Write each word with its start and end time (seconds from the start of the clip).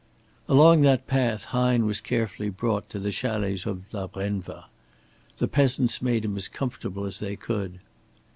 Along 0.49 0.81
that 0.81 1.05
path 1.05 1.43
Hine 1.43 1.85
was 1.85 2.01
carefully 2.01 2.49
brought 2.49 2.89
to 2.89 2.97
the 2.97 3.11
chalets 3.11 3.67
of 3.67 3.83
La 3.93 4.07
Brenva. 4.07 4.65
The 5.37 5.47
peasants 5.47 6.01
made 6.01 6.25
him 6.25 6.35
as 6.37 6.47
comfortable 6.47 7.05
as 7.05 7.19
they 7.19 7.35
could. 7.35 7.77